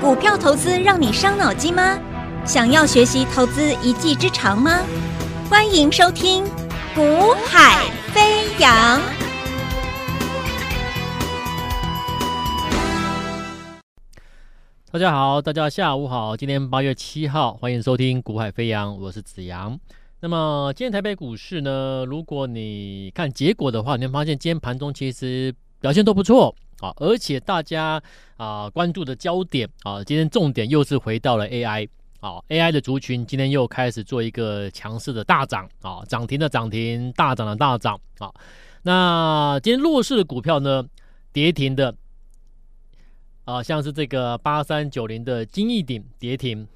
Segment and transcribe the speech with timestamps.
[0.00, 1.98] 股票投资让你伤脑筋吗？
[2.46, 4.78] 想要学习投资一技之长吗？
[5.50, 6.44] 欢迎收听
[6.94, 9.00] 《股海飞扬》。
[14.92, 16.36] 大家好，大家下午好。
[16.36, 19.76] 今天八月七号，欢迎收听《股海飞扬》，我是子阳。
[20.20, 22.04] 那么今天台北股市呢？
[22.06, 28.02] 如果你看结果的话，你会发现今天盘中其实表现都不错啊，而且大家
[28.36, 31.88] 啊关注的焦点啊，今天重点又是回到了 AI
[32.20, 38.32] 啊，AI 的族群今天又开始做一个强势的大涨啊，涨停的涨停，大涨的大涨啊。
[38.82, 40.84] 那今天弱势的股票呢，
[41.32, 41.94] 跌停的。
[43.44, 46.68] 啊，像是这个八三九零的金益鼎跌停，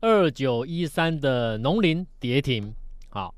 [0.00, 2.74] 二九一三的农林跌停，
[3.10, 3.30] 啊，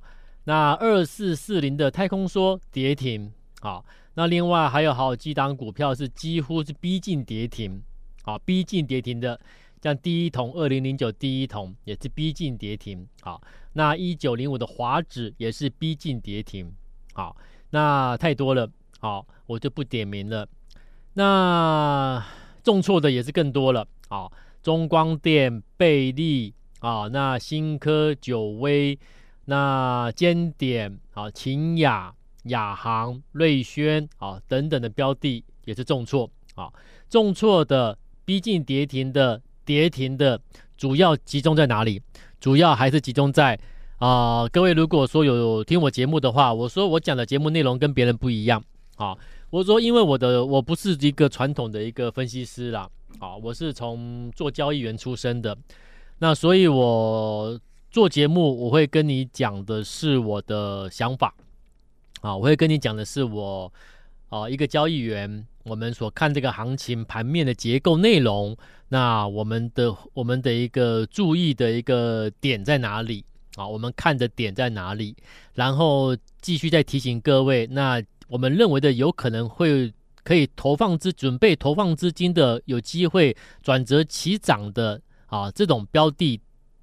[0.45, 3.85] 那二四四零的太空梭跌停，好，
[4.15, 7.83] 那另外还有好几档股票是几乎是逼近跌停，
[8.25, 9.41] 啊，逼近跌停的，
[9.83, 13.41] 像第一铜二零零九第一铜也是逼近跌停，啊，
[13.73, 16.73] 那一九零五的华指也是逼近跌停，
[17.15, 17.35] 啊，
[17.71, 18.69] 那太多了，
[19.01, 20.49] 好，我就不点名了，
[21.15, 22.25] 那。
[22.65, 24.31] 重挫的也是更多了啊，
[24.63, 28.97] 中光电、贝利啊，那新科、九威、
[29.47, 36.73] 那尖点啊、勤亚、亚航、瑞轩啊等等的标的也是重挫啊，
[37.09, 40.41] 重挫的逼近跌停的跌停的，
[40.77, 42.03] 主要集中在哪里？
[42.41, 43.59] 主要还是集中在
[43.99, 48.63] 啊，各位如果说有听我节目的话，我说我讲的节目内容跟别人不一样
[48.97, 49.17] 啊。
[49.51, 55.57] 我说，因为我的我不是一个传统的一个分析师啦，啊，我是从做交易员出身的，
[56.19, 61.35] 那所以我做节目我会跟你讲的是我的想法，
[62.23, 63.71] 啊，我会跟你讲的是我
[64.31, 68.57] 啊一个交易员，我们所看这个行情盘面的结构内容，
[68.89, 73.23] 那我们的我们的一个注意的一个点在哪里
[73.57, 73.69] 啊？
[73.69, 75.15] 我们看的点在哪里？
[75.53, 78.03] 然后继续再提醒各位，那。
[78.29, 79.93] 我们认为的有可能会
[80.25, 86.41] 可以投放资准备投放资金的有机会转折起涨的啊，这种标的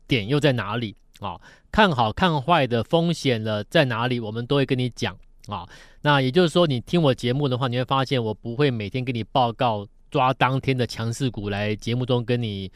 [0.07, 1.41] 点又在哪里啊？
[1.71, 4.19] 看好看坏的风险了在哪里？
[4.19, 5.17] 我们都会跟你讲
[5.47, 5.67] 啊。
[6.01, 12.71] 那也就是说，你听我节目的话，你会发现我不会每天给你报告抓当天的强势股来节目中跟你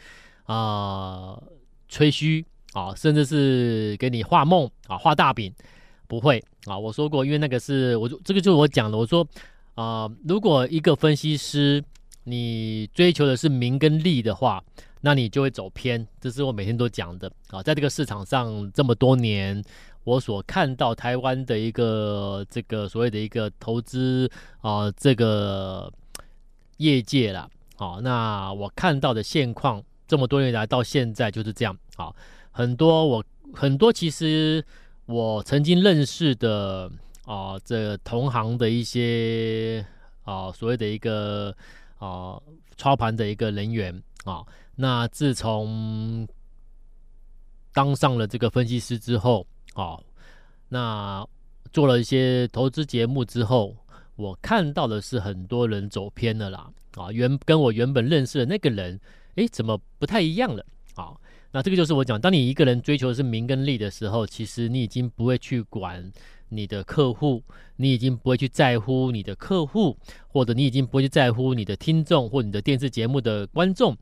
[0.46, 1.38] 啊
[1.88, 5.54] 吹嘘啊，甚至是给你画梦啊画大饼。
[6.06, 8.98] 不会啊，我说过，因为那个是我就这个就是我讲的。
[8.98, 9.28] 我说
[9.74, 11.84] 啊、如果一个分析师
[12.26, 14.64] 你追求的是名跟利的话，
[15.02, 16.06] 那你就会走偏。
[16.22, 19.64] 这是我每天都讲的啊，在这个市场上这么多年，
[20.04, 24.30] 我所看到台湾的一个这个所谓的一个投资
[24.62, 25.92] 啊，这个
[26.78, 32.14] 业界啦，啊，那我看到的现况这么多年来到现在就是这样啊，
[32.52, 34.66] 很多我很多其实。
[35.06, 36.90] 我曾经认识的
[37.26, 39.86] 啊，这、同行的一些
[40.24, 41.54] 啊，所谓的一个
[41.98, 42.42] 啊
[42.78, 44.42] 操盘的一个人员啊，
[44.78, 46.26] 那自从
[47.74, 50.00] 当上了这个分析师之后啊，
[50.70, 51.28] 那
[51.72, 53.76] 做了一些投资节目之后，
[54.16, 59.00] 我看到的是很多人走偏了啦啊，原跟我原本认识的那个人，
[59.36, 61.14] 诶，怎么不太一样了啊？
[61.52, 66.12] 那这个就是我讲，当你一个人追求的是名跟利的时候，其实你已经不会去管
[66.50, 67.44] 你的客户，
[67.76, 69.98] 你已经不会去在乎你的客户，
[70.28, 73.96] 或者你已经不会去在乎你的听众或你的电视节目的观众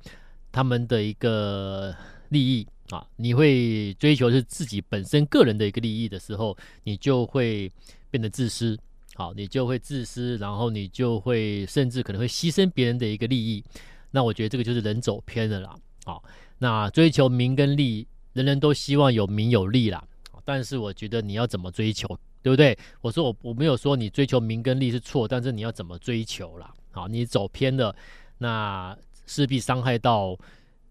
[0.51, 1.95] 他们的一个
[2.29, 7.72] 利益啊，你会追求是自己本身个人的一个利益的时候，你就会
[8.09, 8.78] 变得自私，
[9.16, 13.63] 好，你就会自私，然后你就会甚至可能会牺牲别人的一个利益，
[14.12, 15.75] 那我觉得这个就是人走偏了啦，
[16.06, 16.24] 好。
[16.63, 20.03] 那追求名跟利，人人都希望有名有利啦。
[20.46, 22.08] 但是我觉得你要怎么追求，
[22.44, 22.78] 对不对？
[23.02, 26.72] 我说我我没有说你追求名跟利是错，但是你要怎么追求啦？
[26.91, 27.96] 好，你走偏了，
[28.38, 30.37] 那势必伤害到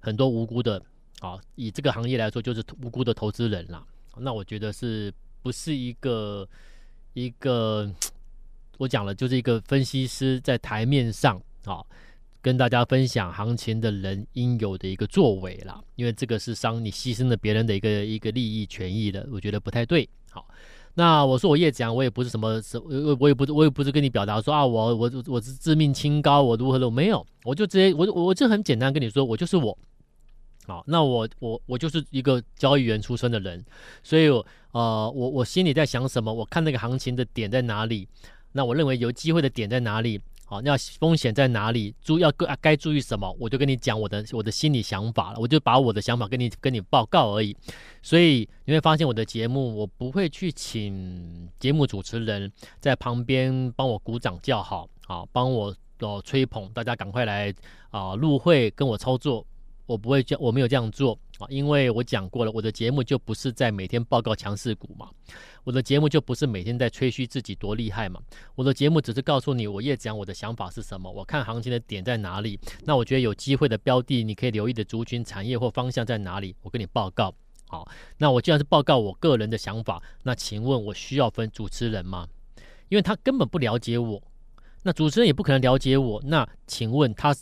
[0.01, 0.83] 很多无辜的，
[1.21, 3.87] 啊，以这个行业来说，就是无辜的投资人啦。
[4.19, 5.11] 那我觉得是
[5.43, 6.47] 不是一个
[7.15, 7.89] 一个
[8.77, 11.85] 我讲了，就是一个分析师在台面上啊。
[12.43, 20.09] 跟大家分享行情的人应有的一个作为啦，因为这个是伤你牺牲了别人的一个一个利益权益的，我觉得不太对。
[20.31, 20.49] 好，
[20.95, 29.77] 那我说我叶子阳，我也不是什么，我我也不是我也不是跟你表达说啊，我我我是自命清高，我如何都没有，我就直接我我就很简单跟你说，我就是我。
[30.71, 33.65] 好，那我我我就是一个交易员出身的人，
[34.05, 34.29] 所以
[34.71, 38.07] 呃，我我心里在想什么，我看那个行情的点在哪里，
[38.53, 40.21] 那我认为有机会的点在哪里。
[40.45, 41.93] 好，那风险在哪里？
[42.03, 43.37] 注要该该注意什么？
[43.39, 47.57] 我就跟你讲我的我的心理想法了，我就把我的想法跟你跟你报告而已。
[48.01, 57.53] 所以你会发现我的节目，我不会去请节目主持人在旁边帮我鼓掌叫好，啊，帮我哦吹捧，大家赶快来
[57.91, 59.47] 啊入会跟我操作。
[59.91, 65.11] 我不会这，我没有这样做啊，因为我讲过了，我的节目就不是在每天报告强势股嘛，
[65.65, 68.21] 我的节目就不是每天在吹嘘自己多厉害嘛，
[68.55, 77.35] 我的节目只是告诉你，我也讲我的想法是什么，我看行情的点在哪里，那我觉得有机会的标的，你可以留意的族群、产业或方向在哪里，我跟你报告。
[77.67, 82.29] 好，那我既然是报告我个人的想法，那请问我需要分主持人吗？
[82.91, 84.23] 因为他根本不了解我，
[84.85, 87.35] 那主持人也不可能了解我，那请问他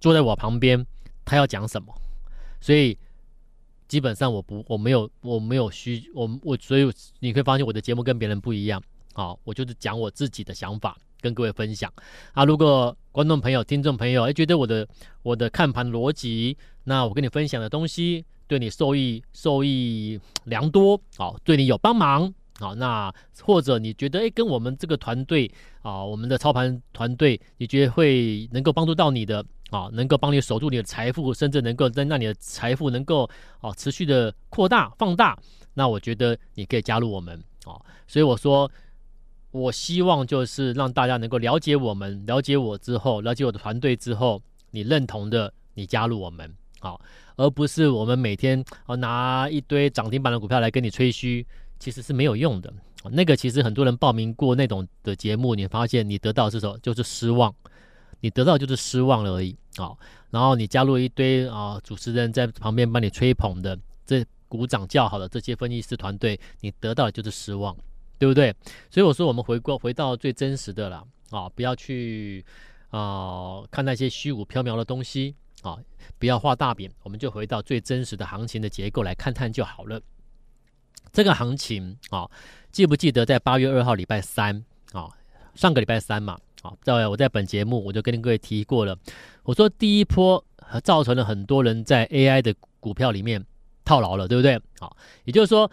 [0.00, 0.86] 坐在我旁边。
[1.30, 1.94] 他要讲什么？
[2.60, 2.98] 所以
[3.86, 6.90] 基本上我不我没有我没有需我我所以
[7.20, 8.82] 你会发现我的节目跟别人不一样。
[9.12, 11.88] 好，我就是讲我自己的想法跟各位分享
[12.32, 12.44] 啊。
[12.44, 14.84] 如果观众朋友、听众朋友哎觉得我的
[15.22, 25.48] 我的看盘逻辑，那我跟你分享的东西对你受益受益良多，好，对你有帮忙，好，那或者你觉得哎跟我们这个团队
[25.82, 29.44] 啊，我们的操盘团队，你觉得会能够帮助到你的。
[29.70, 33.28] 啊，能够帮你守住你的财富，甚至能够让你的财富能够
[33.60, 35.38] 啊持续的扩大放大，
[35.74, 37.78] 那我觉得你可以加入我们啊。
[38.06, 38.70] 所以我说，
[39.52, 46.98] 我希望就是让大家能够了解我们，了解我之后，了解我的团队之后，你认同的，你加入我们啊，
[47.36, 51.46] 而不是我们每天啊拿一堆涨停板的股票来跟你吹嘘，
[51.78, 52.72] 其实是没有用的。
[53.12, 56.76] 那个其实很多人报名过那种的节目，你发现你得到的是什么？
[56.82, 57.54] 就是失望。
[58.20, 59.98] 你得到就是失望了而已啊、哦，
[60.30, 67.76] 然后你加入一堆啊、主持人在旁边帮你吹捧的，这鼓掌叫好的这些分析师团队，你得到的就是失望，
[68.18, 68.54] 对不对？
[68.90, 70.96] 所以我说我们回过回到最真实的了
[71.30, 72.44] 啊、哦，不要去
[72.90, 75.84] 啊、看那些虚无缥缈的东西啊、哦，
[76.18, 80.00] 不要画大饼，我们就回到最真实的行情的结构来看看就好了。
[81.12, 82.30] 这个行情啊、哦，
[82.70, 84.56] 记不记得在八月二号礼拜三
[84.92, 85.12] 啊、哦，
[85.54, 86.38] 上个礼拜三嘛？
[86.62, 88.96] 好，在我在本节目我就跟各位提过了，
[89.44, 90.44] 我说第一波
[90.84, 93.44] 造成了很多人在 AI 的股票里面
[93.84, 94.60] 套牢了，对不对？
[94.78, 95.70] 好，也就是说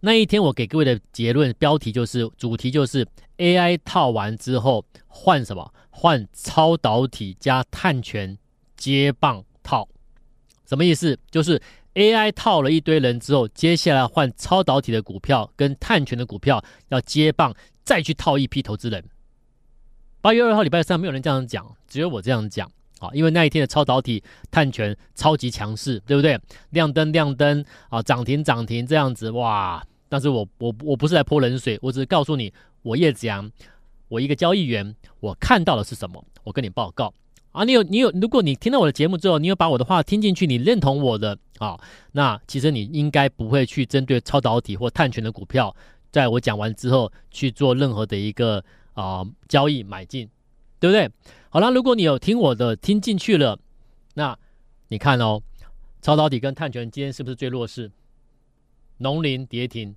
[0.00, 3.06] 那一天我给各位的结论标题就是主题就是
[3.38, 5.72] AI 套完之后换什么？
[5.90, 8.38] 换超导体加碳权
[8.76, 9.86] 接棒套，
[10.64, 11.18] 什么意思？
[11.30, 11.60] 就是
[11.94, 17.52] AI 套了一堆人之后，接下来换超导体的股票跟碳权的股票要接棒，
[17.84, 19.04] 再去套一批投资人。
[20.22, 23.08] 八月二号礼拜三，没有人这样讲，只有我这样讲啊！
[23.14, 26.38] 因为那一天的超导体碳权超级强势，对不对？
[26.70, 29.82] 亮灯亮灯啊，涨停涨停这样子哇！
[30.10, 32.52] 但是我我我不是来泼冷水，我只是告诉你，
[32.82, 33.50] 我叶子阳，
[34.08, 36.22] 我一个交易员，我看到的是什么？
[36.44, 37.14] 我跟你报告
[37.52, 37.64] 啊！
[37.64, 41.80] 你有你有，如果你听到我的节目之后，你有把我的话听进去，你认同我的啊，
[42.12, 45.74] 那其实你应该不会去针对超导体或碳权的股票，
[46.12, 48.62] 在我讲完之后去做任何的一个。
[49.00, 50.28] 啊，交易买进，
[50.78, 51.10] 对不对？
[51.48, 53.58] 好了，如果你有听我的听进去了，
[54.14, 54.38] 那
[54.88, 55.42] 你看哦，
[56.02, 57.90] 超导体跟碳权今天是不是最弱势？
[58.98, 59.96] 农林跌停，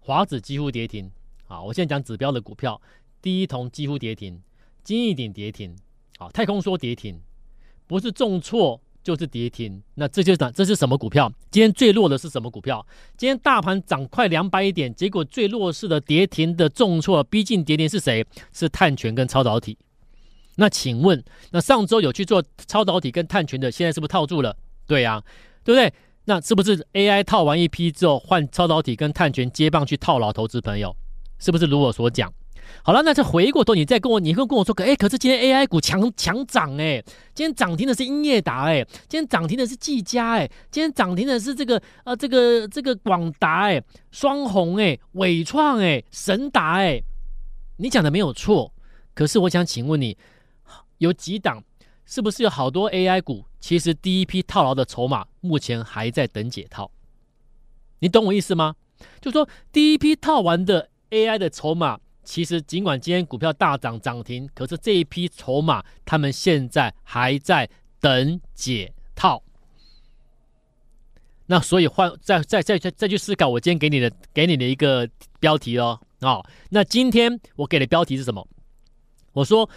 [0.00, 1.10] 华指几乎跌停。
[1.44, 2.80] 好，我现在讲指标的股票，
[3.20, 4.40] 第一铜几乎跌停，
[4.82, 5.76] 金益鼎跌停，
[6.18, 7.20] 好，太空梭跌停，
[7.86, 8.80] 不是重挫。
[9.02, 11.32] 就是跌停，那这就是这是什么股票？
[11.50, 12.86] 今天最弱的是什么股票？
[13.16, 18.24] 今天大盘涨快两百点，结果最弱势的跌停的重挫逼近跌停是谁？
[18.52, 19.78] 是碳权跟超导体。
[20.56, 24.56] 那请问，那上周有去做超导体跟碳权的，现在是不是套住了？
[24.86, 25.22] 对、啊，
[25.64, 25.92] 对不对？
[26.26, 30.94] 那是不是 AI 套完一批之后，换超导体跟碳权接棒去套牢投资朋友？
[31.38, 32.30] 是不是如我所讲？
[32.82, 37.02] 好了，那再回过头，你再跟我，你会跟我说，哎，可是今天 AI 股强强涨，哎，
[37.34, 47.02] 今天涨停的是英业达，哎，今天涨停的是技嘉，哎，今天涨停的是这个，呃，这个这个广达，哎，双红，哎，伟创，哎，神达，哎，
[47.76, 48.72] 你讲的没有错，
[49.14, 50.16] 可是我想请问你，
[50.98, 51.62] 有几档，
[52.06, 56.90] 是不是有好多 AI 股，其实第一批套牢的筹码目前还在等解套？
[57.98, 58.74] 你懂我意思吗？
[59.20, 62.00] 就说第一批套完的 AI 的筹码。
[62.22, 67.68] 其实，尽管今天股票大涨涨停，可是这一批筹码，他们现在还在
[68.00, 69.42] 等解套。
[71.46, 75.08] 那所以换再再再再再去思考，我今天给你的给你的一个
[75.40, 78.46] 标题哦，哦，那今天我给的标题是什么？
[79.32, 79.68] 我说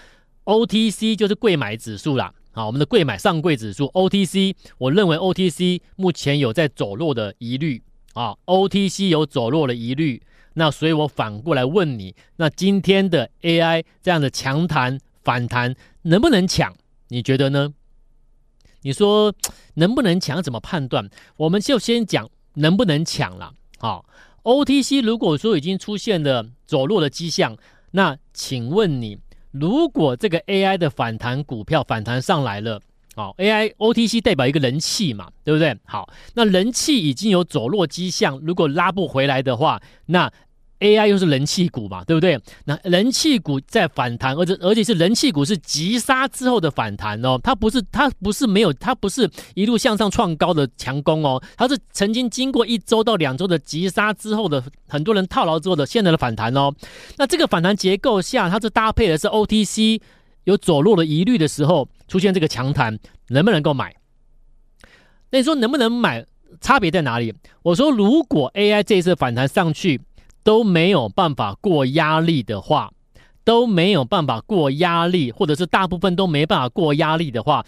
[0.44, 7.82] OTC 就是贵买指数啦，啊，我们的贵买上柜指数 OTC，我认为 OTC 目前有在走弱的疑虑
[8.14, 10.22] 啊，OTC 有走弱的疑虑。
[10.54, 16.74] 那所以，我反过来问你，那今天的 AI 这样的强弹反弹，能不能抢？
[17.08, 17.74] 你觉得呢？
[18.82, 19.34] 你说
[19.76, 20.44] 能不能抢？
[20.44, 21.10] 怎么判断？
[21.38, 23.54] 我们就先讲能不能抢了。
[23.80, 24.06] 好
[24.44, 27.58] ，OTC 如果说已经出现了走弱的迹象，
[27.92, 29.18] 那请问你，
[29.52, 32.82] 如果这个 AI 的反弹股票反弹上来了，
[33.16, 35.78] 好，AI OTC 代表一个人气嘛，对不对？
[35.86, 40.32] 好，那人气已经有走弱迹象，如果拉不回来的话，那
[40.80, 42.38] AI 又是人气股嘛，对不对？
[42.66, 56.74] 那人气股在反弹，而且而且是人气股是急杀之后的反弹哦，它不是它不是没有，它不是一路向上创高的强攻哦，它是曾经经过一周到两周的急杀之后的很多人套牢之后的现在的反弹哦。
[57.18, 60.02] 那这个反弹结构下，它是搭配的是 OTC
[60.44, 63.96] 有走弱的疑虑的时候出现这个强弹，能不能够买？
[65.32, 66.24] 那你说能不能买？
[66.62, 67.34] 差别在哪里？
[67.64, 70.00] 我说如果 AI 这一次反弹上去。
[70.46, 72.92] 都没有办法过压力的话，
[73.46, 77.66] 都没有办法过压力，或者是大部分都没办法过压力的话，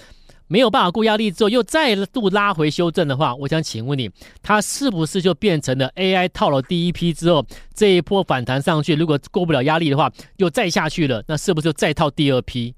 [0.47, 4.11] 没有办法过压力之后又再度拉回修正的话，我想请问你，
[4.43, 12.75] 它是不是就变成了 AI 套了第一批之后，这一波反弹上去，如果过不了压力的话，又再下去了，那是不是就再套第二批？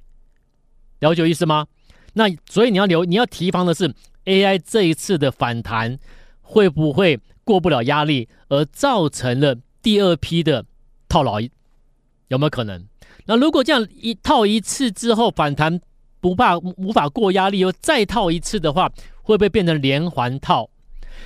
[1.00, 1.68] 了解意思吗？
[2.14, 3.94] 那所以你要留，你要提防的是
[4.26, 5.98] AI 这一次的反弹
[6.42, 9.56] 会不会过不了压力，而造成了。
[9.80, 10.66] 第二批的
[11.08, 11.40] 套牢
[12.28, 12.86] 有没有可能？
[13.26, 15.80] 那如果这样一套一次之后反弹
[16.20, 20.70] 不怕无法过压力，又再套一次的话，会不会变成连环套？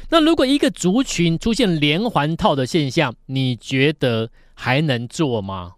[0.09, 5.73] 那如果一个族群出现连环套的现象，你觉得还能做吗？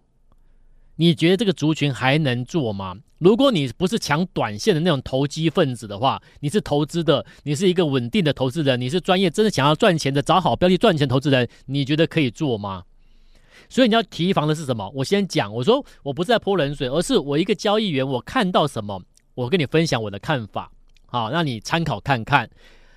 [0.95, 2.95] 你觉得这个族群还能做吗？
[3.17, 12.83] 如果你不是抢短线的那种投机分子的话，你是投资的，你是一个稳定的投资人，你是专业真的想要赚钱的，找好标的赚钱投资人，你觉得可以做吗？
[13.69, 14.91] 所以你要提防的是什么？
[14.95, 19.01] 我先讲，我说我不是在泼冷水，而是我一个交易员，我看到什么，
[19.35, 20.69] 我跟你分享我的看法，
[21.05, 22.49] 好，让你参考看看。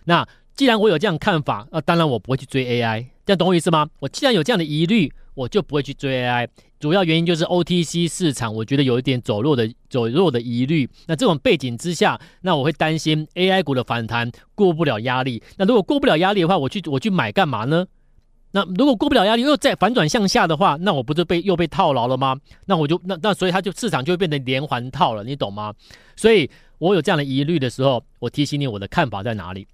[0.05, 0.27] 那
[0.57, 3.89] 既然我有这样看法，那当然我不会去追 AI，这样懂我意思吗？
[4.01, 6.49] 我既然有这样的疑虑，我就不会去追 AI。
[6.79, 10.89] 主要原因就是 OTC 市场，我觉得有一点走弱的走弱的疑虑。
[11.07, 15.43] 那这种背景之下，那我会担心 AI 股的反弹过不了压力。
[15.57, 17.87] 那如果过不了压力的话，我去我去买干嘛呢？
[18.53, 22.37] 那如果过不了压力又再反转向下的话，那我不是被又被套牢了吗？
[22.67, 25.75] 那我就那那所以它就市场就会变成连环套了，你懂吗？
[26.15, 29.67] 所以我有这样的疑虑的时候，我提醒你我的看法在哪里。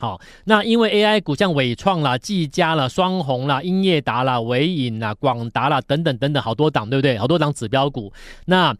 [0.00, 7.18] 好，那因为 AI 股像纬创啦、技嘉啦、双鸿啦、英业达啦、纬颖啦、广达啦等等等等好多档，对不对？
[7.18, 8.12] 好多档指标股。
[8.46, 8.74] 那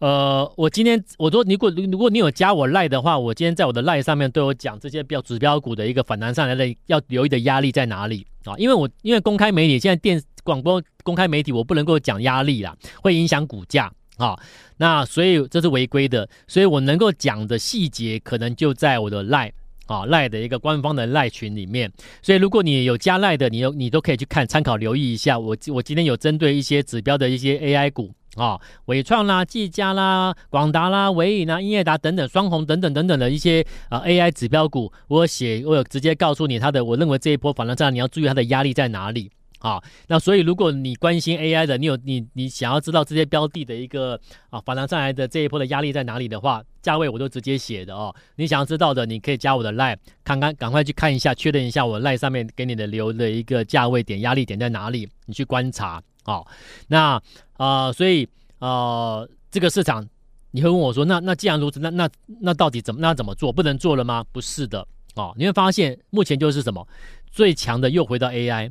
[0.00, 8.54] 呃，我今天我说，如果如果你有加我赖的话，我今天在我的赖上面都有讲这些比较指标股的一个反弹上来的要留意的压力在哪里啊？
[8.58, 14.36] 因为我因为公开媒体现在电广播公开媒体我不能够讲压力啦，会影响股价啊。
[14.76, 19.50] 那所以这是违规的，所以我能够讲的细节可能就在我的赖。
[19.86, 25.38] 啊，赖的一个官方的赖群里面，所以如果你有加赖的，你有你都可以去看参考留意一下。
[25.38, 39.30] 我我今天有针对一些指标的一些 AI 股啊，伟创啦、技嘉啦、广达啦、伟影啦、英业达等等、双红等等等等的一些啊 AI 指标股，我写我有直接告诉你它的，我认为这一波反弹上你要注意它的压力在哪里。
[39.64, 48.14] 啊，那所以如果你关心 AI 的，你有你你想要知道这些标的的一个啊反弹上来的这一波的压力在哪里的话，价位我都直接写的哦。
[48.36, 56.02] 你想要知道的，你可以加我的 Line，看看赶快去看一下，确认一下我 Line 上面给你的留的一个价位点、压力点在哪里，你去观察。
[56.24, 56.46] 好，
[56.88, 57.14] 那
[57.54, 58.28] 啊、呃，所以
[58.58, 60.06] 啊、呃，这个市场
[60.50, 62.06] 你会问我说，那那既然如此，那那
[62.42, 63.50] 那到底怎么那怎么做？
[63.50, 64.22] 不能做了吗？
[64.30, 66.86] 不是的，哦，你会发现目前就是什么
[67.30, 68.70] 最强的又回到 AI。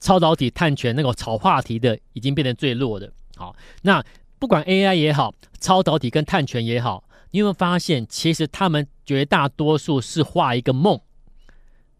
[0.00, 3.12] 超导体、碳权那个炒话题的，已经变成最弱的。
[3.36, 4.04] 好，那
[4.38, 11.00] 不管 AI 也好，超导体跟碳权也好，你有没有发现，其实他们绝大多数是画一个梦，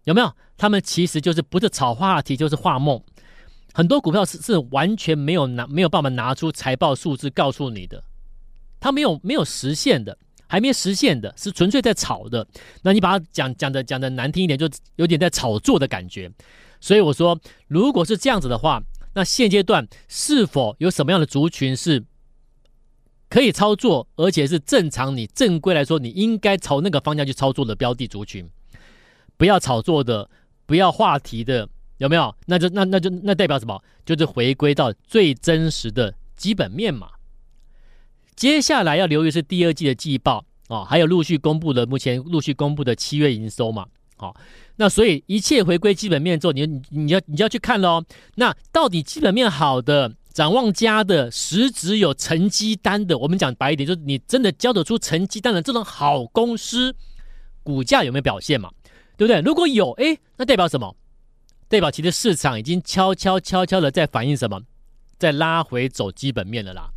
[0.04, 0.32] 有没有？
[0.56, 3.02] 他们其实就是不是炒话题，就是画梦。
[3.72, 8.04] 很多股票是是完全没有拿没有办法拿出财报数字告诉你的，
[8.78, 12.46] 它没有没有实现的，还没实现的，是纯粹在炒的。
[12.82, 16.30] 那你把它讲讲的讲的难听一点，就有点在炒作的感觉。
[16.84, 18.82] 所以我说，如果是这样子的话，
[19.14, 22.04] 那现阶段是否有什么样的族群是
[23.30, 25.16] 可以操作，而且是正常？
[25.16, 28.46] 你正规来说，你应该朝那个方向去操作的标的族群，
[29.38, 30.28] 不要炒作的，
[30.66, 32.36] 不要话题的，有没有？
[32.44, 33.82] 那就那那就那代表什么？
[34.04, 37.08] 就是回归到最真实的基本面嘛。
[38.36, 43.86] 接下来要留意是第二季的季报啊，还有陆续公布的目前陆续公布的七月营收嘛。
[44.16, 44.34] 好，
[44.76, 48.02] 那所以一切回归基本面之后，你你你要你就要去看喽。
[48.36, 56.94] 那到底基本面好的展望佳的实质有成绩单的，我们讲白一点，就是你真的交得出成绩单的这种好公司，
[57.62, 58.70] 股价有没有表现嘛？
[59.16, 59.40] 对不对？
[59.40, 60.96] 如果有，哎，那代表什么？
[61.68, 64.60] 代表其实市场已经悄悄悄悄的在反映什么？
[65.18, 66.90] 在拉回走基本面了啦。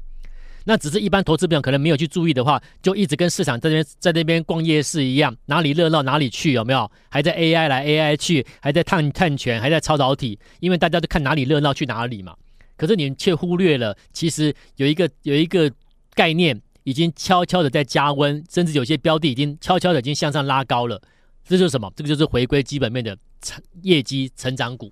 [0.69, 6.91] 那只是一般投资朋友可能没有去注意的话，就一直跟市场在那边在那边逛夜市一样，哪里热闹哪里去，有没有？
[7.07, 12.35] 还在 AI 来 AI 去，还在探探权，还在超导体，因为大家都看哪里热闹去哪里嘛。
[12.75, 15.71] 可是你却忽略了，其实有一个有一个
[16.13, 21.01] 概念已经悄悄的在加温，甚至有些标的已经悄悄的已经向上拉高了。
[21.45, 21.89] 这就是什么？
[21.95, 24.91] 这个就是回归基本面的成业绩成长股。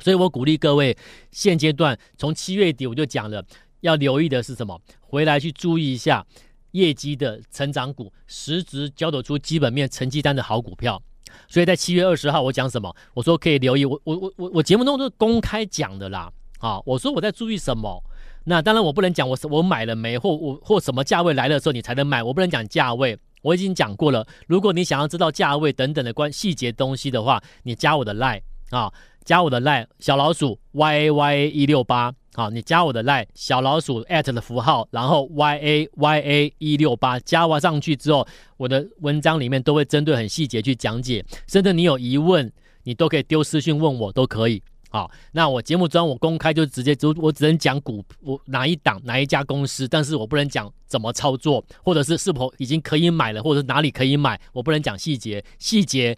[0.00, 0.94] 所以我鼓励各位，
[1.30, 3.42] 现阶段从七月底我就讲了，
[3.82, 4.80] 要留意的是什么？
[5.00, 6.26] 回来去注意一下
[6.72, 11.00] 业绩的成长股，实质交得出基本面成绩单的好股票。
[11.46, 12.94] 所以在七月二十号我讲什么？
[13.14, 13.84] 我说可以留意。
[13.84, 16.32] 我我我我我节目中都是公开讲的啦。
[16.58, 18.02] 啊，我说我在注意什么？
[18.44, 23.18] 那当然我不能讲我我买了没，或我或什么价位来的时候你才能买，我不能讲价位。
[23.42, 24.24] 我已经讲过了。
[24.46, 28.92] 如果你想要知道价位等等的关细节东西的话，你加我的 line 啊，
[29.24, 42.50] 加我的 line 小老鼠 y a y 一六八啊，你加我的 line 小老鼠 at 的符号，然后 y a y a 一六八加完上去之后，我的文章里面都会针对很细节去讲解，甚至你有疑问，
[42.84, 44.62] 你都可以丢私讯问我都可以。
[44.88, 55.42] 好，那我节目中我公开就直接就我只能讲股我哪一档哪一家公司，但是我不能讲怎么操作，或者是是否已经可以买了，或者是哪里可以买，我不能讲细节。
[55.58, 56.16] 细节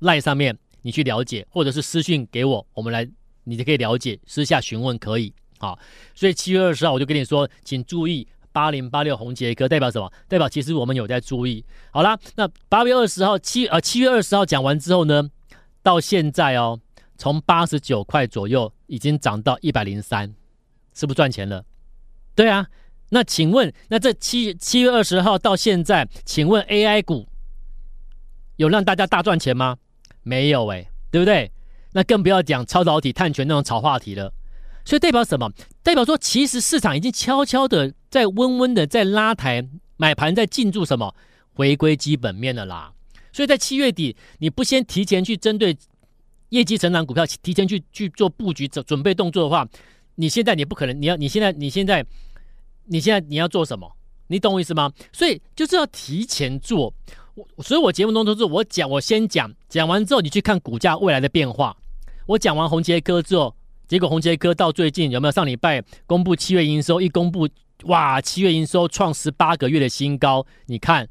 [0.00, 3.08] 赖上面你去了解，或者是私讯给我，我们来
[3.42, 5.32] 你就可以了解，私下询问可以。
[5.64, 5.78] 好，
[6.14, 10.12] 所以七月二十号我就跟你说，请注意八零八六宏捷科代表什么？
[10.28, 11.64] 代表其实我们有在注意。
[11.90, 15.30] 好啦，那八月二十号七呃七月二十号讲完之后呢，
[15.82, 16.80] 到现在哦。
[17.16, 20.34] 从八十九块左右已经涨到一百零三，
[20.92, 21.64] 是不是赚钱了？
[22.34, 22.66] 对啊，
[23.10, 27.28] 那请问，那这七七月二十号到现在，请问 AI 股
[28.56, 29.76] 有让大家大赚钱吗？
[30.24, 31.52] 没有哎、对不对？
[31.92, 34.32] 那更不要讲超导体、碳权那种炒话题了。
[34.84, 35.50] 所以代表什么？
[35.82, 39.66] 代表说，其实市场已经悄悄的在温温的在拉抬
[39.96, 41.14] 买盘，在进驻什么
[41.54, 42.92] 回归基本面了啦。
[43.32, 45.76] 所以在七月底，你不先提前去针对。
[46.50, 49.66] 业绩成长股票提前去去做布局准准备动作的话，
[50.14, 52.06] 你现在你不可能，你要你现在你现在
[52.84, 53.90] 你现在你要做什么？
[54.28, 54.92] 你懂我意思吗？
[55.12, 56.94] 所以就是要提前做。
[57.34, 61.76] 我所以，我节目中都是我讲，我先讲，讲完之后你去看股价未来的变化。
[62.26, 67.00] 我讲完宏捷哥之后，结果宏捷科到最近有没有上礼拜公布七月营收？
[67.00, 67.48] 一公布，
[67.84, 70.46] 哇，七月营收创十八个月的新高。
[70.66, 71.08] 你看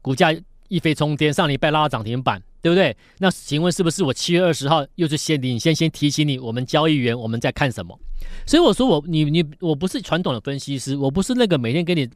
[0.00, 0.34] 股价
[0.68, 2.42] 一飞冲天，上礼拜拉到涨停板。
[2.62, 2.96] 对不对？
[3.18, 7.98] 那请问是不是我七月二十号又是先领先先提醒你，我们交易员我们在看什么？
[8.46, 12.08] 所以我说我你你我不是传统的分析师，我不是那个每天跟你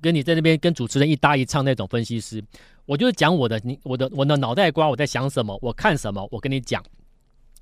[0.00, 2.42] 跟你在那边跟主持人一搭一唱那种分析师，
[2.86, 6.84] 我就是讲我的你我的我的脑袋瓜我在想什么，我看什么，我跟你讲，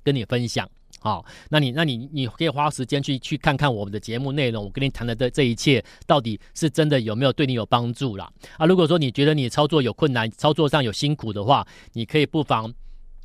[0.03, 0.67] 跟你分享。
[0.99, 8.29] 好，那你那你你可以花时间去去看看我们的节目内容，我跟你谈的这这一切到底是真的有没有对你有帮助啦？
[8.57, 12.71] 啊，如果说你觉得你操作有困难，操作上有辛苦的话，你可以不妨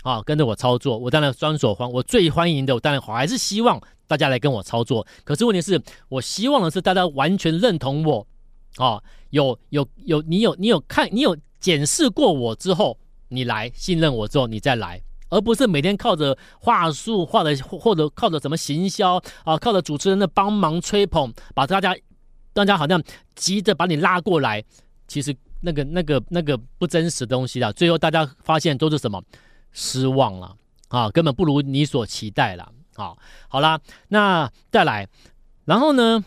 [0.03, 5.07] 啊跟着我操作，我当然双手欢，我最欢迎的，我当然还是希望大家来跟我操作。
[5.25, 8.27] 可是问题是，我希望的是大家完全认同我，
[8.77, 12.99] 啊，有有有你有你有看你有检视过我之后，
[13.29, 15.03] 你来信任我之后，你再来。
[15.29, 21.97] 而不是每天靠着话术，或者或者靠着什么行销啊，靠着主持人的帮忙吹捧，把大家
[22.53, 23.03] 大家好像
[23.35, 24.63] 急着把你拉过来，
[25.09, 29.23] 其实那个那个那个不真实的东西啊，最后大家发现都是什么？
[29.73, 30.57] 失望了
[30.89, 33.13] 啊，根本不如你所期待了啊。
[33.49, 35.07] 好啦，那再来，
[35.67, 36.25] 然后呢，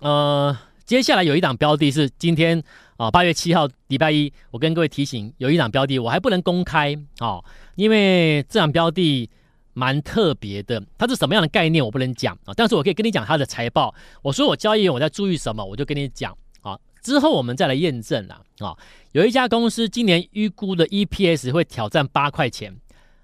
[0.00, 0.54] 呃，
[0.84, 2.62] 接下来有一档标的是今天
[2.96, 7.42] 啊八月七号礼拜一，我跟各位提醒，有一档标的我还不能公开啊。
[7.76, 9.28] 因为这档标的
[9.72, 13.94] 蛮特别的，它是什么样的概念我不能讲啊，但是我可以跟你讲它的财报。
[14.22, 16.78] 我说我交易员我在注意什么，我就跟你讲啊。
[17.02, 18.76] 之后我们再来验证啦啊。
[19.12, 22.74] 有一家公司今年预估的 EPS 会挑战八块钱，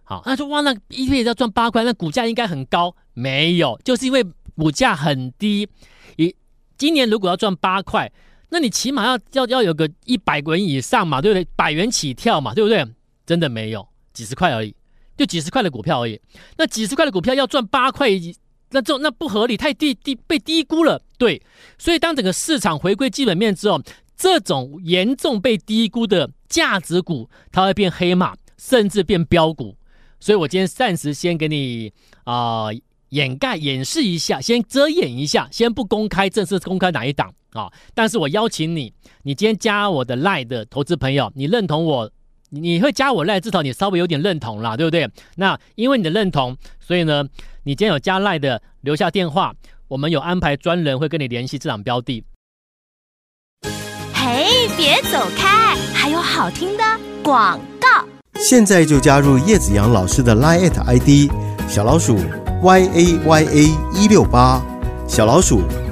[0.02, 2.94] 好，那说哇，那 EPS 要赚八块，那股价应该很高？
[3.14, 4.24] 没有，就是因为
[4.56, 5.68] 股价很低。
[6.16, 6.35] 以
[6.76, 8.11] 今年如果要赚八块，
[8.50, 11.46] 那你起码要要要有个一百元以上嘛，对不对？
[11.56, 12.84] 百元起跳嘛，对不对？
[13.24, 13.86] 真的没有。
[14.12, 14.74] 几十块而已，
[15.16, 16.20] 就几十块的股票而已。
[16.58, 18.08] 那几十块的股票要赚八块，
[18.70, 21.00] 那这那不合理，太低低被低估了。
[21.16, 21.40] 对，
[21.78, 23.80] 所以当整个市场回归基本面之后，
[24.16, 29.76] 这种严重被低估的价值股，它会变黑马，甚至变飙股。
[30.18, 31.92] 所以我今天暂时先给你
[32.24, 32.66] 啊、
[33.10, 37.72] 掩盖、掩饰一下，先遮掩一下，先不公开正式公开哪一档啊、哦？
[37.94, 42.10] 但是我邀请你，你今天加我的 LINE 的投资朋友，你认同我，
[42.50, 45.08] 你会加我 LINE，至少你稍微有点认同啦，对不对？
[45.36, 47.24] 那因为你的认同，所以呢，
[47.64, 49.54] 你今天有加 LINE 的，留下电话，
[49.88, 52.24] 我们有安排专人会跟你联系这档标的。
[54.12, 56.84] 嘿，别走开，还有好听的
[57.22, 57.88] 广告。
[58.34, 61.30] 现在就加入叶子阳老师的 LINE ID
[61.68, 62.16] 小老鼠
[62.62, 64.62] y a y a 一六八，
[65.06, 65.62] 小老鼠